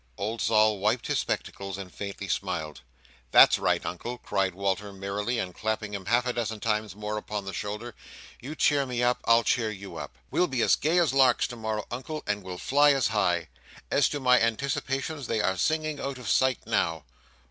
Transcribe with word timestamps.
Old 0.17 0.41
Sol 0.41 0.79
wiped 0.79 1.05
his 1.05 1.19
spectacles, 1.19 1.77
and 1.77 1.93
faintly 1.93 2.27
smiled. 2.27 2.81
"That's 3.29 3.59
right, 3.59 3.85
Uncle!" 3.85 4.17
cried 4.17 4.55
Walter, 4.55 4.91
merrily, 4.91 5.37
and 5.37 5.53
clapping 5.53 5.93
him 5.93 6.05
half 6.07 6.25
a 6.25 6.33
dozen 6.33 6.59
times 6.59 6.95
more 6.95 7.17
upon 7.17 7.45
the 7.45 7.53
shoulder. 7.53 7.93
"You 8.39 8.55
cheer 8.55 8.81
up 8.81 8.87
me! 8.89 9.03
I'll 9.03 9.43
cheer 9.43 9.69
up 9.69 9.75
you! 9.77 10.01
We'll 10.31 10.47
be 10.47 10.63
as 10.63 10.75
gay 10.75 10.97
as 10.97 11.13
larks 11.13 11.45
to 11.49 11.55
morrow 11.55 11.85
morning, 11.91 11.91
Uncle, 11.91 12.23
and 12.25 12.41
we'll 12.41 12.57
fly 12.57 12.93
as 12.93 13.09
high! 13.09 13.49
As 13.91 14.09
to 14.09 14.19
my 14.19 14.39
anticipations, 14.41 15.27
they 15.27 15.39
are 15.39 15.55
singing 15.55 15.99
out 15.99 16.17
of 16.17 16.27
sight 16.27 16.65
now." 16.65 17.05